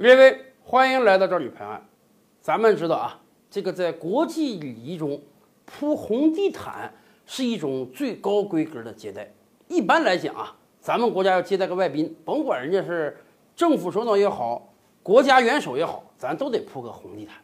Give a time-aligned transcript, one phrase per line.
[0.00, 1.82] 各位，欢迎来到这里拍案。
[2.40, 3.18] 咱们知道啊，
[3.50, 5.20] 这个在国际礼仪中
[5.64, 6.94] 铺红地毯
[7.26, 9.28] 是一种最高规格的接待。
[9.66, 13.16] 一般来讲啊，咱们国家要接待个外宾，甭管人家是
[13.56, 14.72] 政府首脑也好，
[15.02, 17.34] 国家元首也好，咱都得铺个红地毯。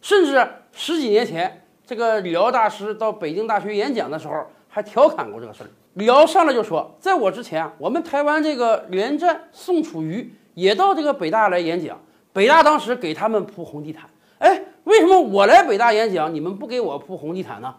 [0.00, 5.70] 甚至十几年前，这个李敖大师到北京大学演讲的时候，还调侃过这个事儿。
[5.92, 10.34] 李敖上来就说，在我之前啊，我们台湾这个连战、宋楚瑜。
[10.54, 12.00] 也到这个北大来演讲，
[12.32, 14.08] 北大当时给他们铺红地毯。
[14.38, 17.74] 哎，为什么我来北大演讲，你们不给我铺红地毯呢？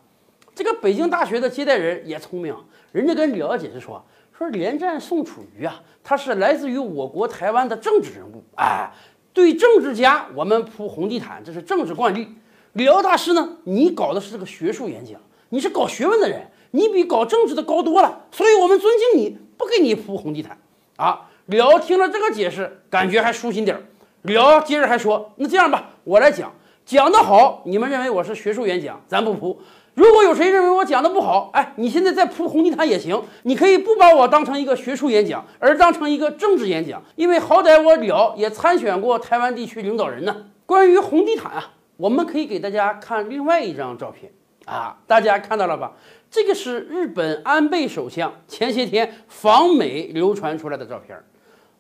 [0.54, 2.56] 这个北京大学的接待人也聪明，
[2.92, 4.04] 人家跟李敖解释说，
[4.38, 8.90] 说连战、宋楚瑜啊，他是来自于我国台湾的政治人物，哎，
[9.34, 12.30] 对政治家我们铺红地毯，这是政治惯例。
[12.74, 20.58] 李敖大师呢，你搞的是这个学术演讲，你是搞学问的人，你比搞政治的高多了，所以我们尊敬你，不给你铺红地毯
[20.96, 21.30] 啊。
[21.48, 23.84] 李敖听了这个解释，感觉还舒心点儿。
[24.24, 26.52] 李敖接着还说：“那这样吧，我来讲，
[26.84, 29.56] 讲得好，你们认为我是学术演讲，咱不铺；
[29.94, 33.22] 如果有谁认为我讲的不好，哎，你现在再铺红地毯也行。
[33.44, 40.36] 你可以不把我当成一个学术演讲，而当成一个政治演讲，因为好歹我李敖也参选过台湾地区领导人呢。
[40.66, 44.32] 关于红地毯啊，我们可以给大家看另外一张照片
[44.66, 45.92] 啊，大家看到了吧？
[46.32, 51.24] 这个是日本安倍首相前些天访美流传出来的照片儿。”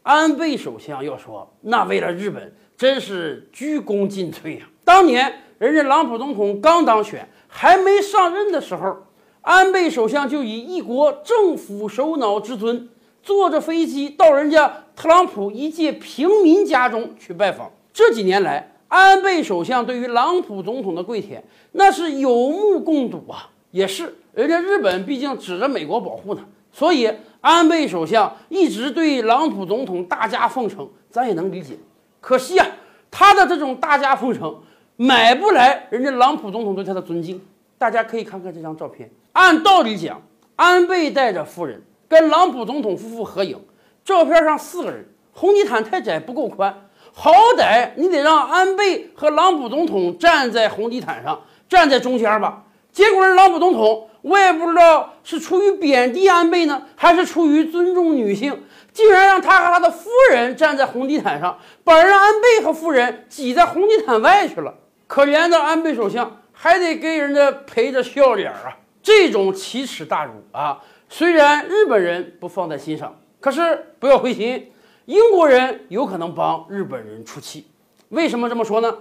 [0.05, 4.65] 安倍首相要说，那为了日本真是鞠躬尽瘁呀！
[4.83, 8.97] 当年人家朗普总统刚当选，还没上任的时候，
[9.41, 12.87] 安倍首相就以一国政府首脑之尊，
[13.23, 17.71] 坐着飞机到人家特朗普一介平民家中去拜访。
[17.91, 23.49] 这几年来，安倍首相对于朗普总统的跪舔，那是有目共睹啊！
[23.71, 27.09] 也是，人家日本毕竟指着美国保护呢，所以。
[27.45, 31.77] 安倍首相一直对朗普总统大加奉承，咱也能理解。
[32.19, 32.65] 可惜啊，
[33.11, 34.63] 他的这种大加奉承
[34.95, 37.39] 买不来人家朗普总统对他的尊敬。
[37.77, 39.11] 大家可以看看这张照片。
[39.33, 40.19] 按道理讲，
[40.55, 43.59] 安倍带着夫人跟朗普总统夫妇合影，
[44.03, 46.75] 照片上四个人，红地毯太窄不够宽，
[47.13, 51.39] 好歹你得让安倍和朗普总统站在红地毯上，
[51.69, 52.63] 站在中间吧。
[52.91, 54.09] 结果人朗普总统。
[54.25, 64.73] 我也不知道是出于贬低安倍呢，还是出于尊重女性，竟然让他和他的夫人站在红地毯上，把人安倍和夫人挤在红地毯外去了。
[65.05, 68.75] 可怜的安倍首相还得给人家陪着笑脸啊！
[69.03, 74.71] 这种奇耻大辱啊，虽然日本人不放在心上，可是不要灰心，
[75.05, 77.67] 英国人有可能帮日本人出气。
[78.09, 78.91] 为什么这么说呢？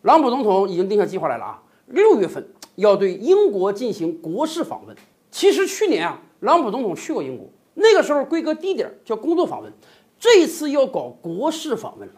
[0.00, 2.48] 朗普总统已经定下计划来了啊，六月份。
[2.80, 4.96] 要对英国进行国事访问。
[5.30, 9.72] 其实去年啊，朗普总统去过英国，那个时候规格低点，叫工作访问。
[10.18, 12.14] 这次要搞国事访问了。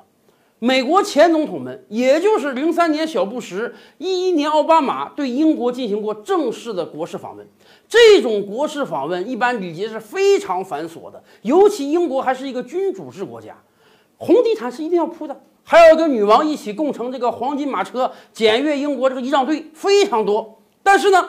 [0.59, 7.45] 美国前总统们，也就是零三年小布什、一一年奥巴马，对英国进行过正式的国事访问。
[7.89, 13.57] 这种国事访问一般礼节是非常繁琐的，尤其英国还是一个君主制国家，
[14.17, 15.41] 红地毯是一定要铺的。
[15.65, 21.29] 还要跟女王一起共乘这个黄金马车检阅英国这个仪仗队非常多，但是呢，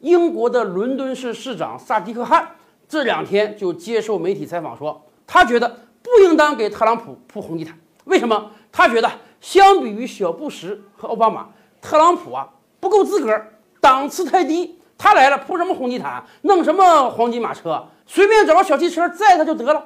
[0.00, 2.56] 英国的伦敦市市长萨迪克汗
[2.88, 5.68] 这两天就接受媒体采访说，他觉得
[6.02, 7.78] 不应当给特朗普铺红地毯。
[8.04, 8.50] 为什么？
[8.72, 11.48] 他觉得相比于小布什和奥巴马，
[11.82, 12.48] 特朗普啊
[12.80, 13.38] 不够资格，
[13.80, 14.76] 档次太低。
[14.96, 19.80] 他来了铺什么红地毯，弄什么黄金马车，随便找个小汽车载他就得了。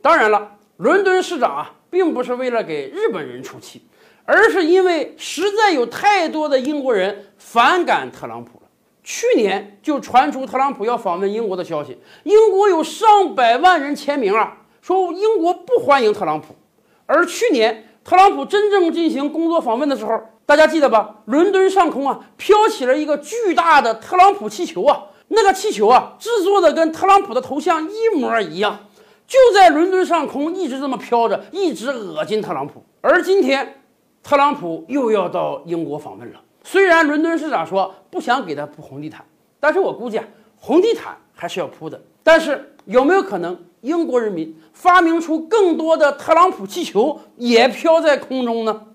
[0.00, 1.74] 当然了，伦敦市长啊。
[1.92, 3.82] 并不是为了给日本人出气，
[4.24, 8.66] 而是因为实在有太多的英国人反感特朗普了。
[9.04, 16.56] 去年就传出特朗普要访问英国的消息，英国有上百万人签名啊，说英国不欢迎特朗普。
[17.04, 21.16] 而去年特朗普真正进行工作访问的时候，大家记得吧？
[21.26, 28.86] 伦敦上空啊飘起了一个巨大的特朗普气球啊，那个气球啊制作的跟特朗普的头像一模一样。
[29.26, 32.82] 就在伦敦上空一直这么飘着，一直恶心特朗普。
[33.00, 33.82] 而今天，
[34.22, 36.40] 特朗普又要到英国访问了。
[36.62, 39.24] 虽然伦敦市长说不想给他铺红地毯，
[39.58, 40.24] 但是我估计啊，
[40.56, 42.00] 红地毯还是要铺的。
[42.22, 48.88] 但是有没有可能，英国人民发明出更多的特朗普气球，也飘在空中呢？